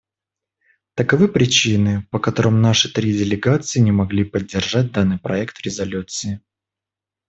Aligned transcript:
Таковы 0.95 1.27
причины, 1.27 2.07
по 2.09 2.17
которым 2.17 2.59
наши 2.59 2.91
три 2.91 3.13
делегации 3.15 3.79
не 3.81 3.91
могли 3.91 4.23
поддержать 4.23 4.91
данный 4.91 5.19
проект 5.19 5.61
резолюции. 5.61 6.41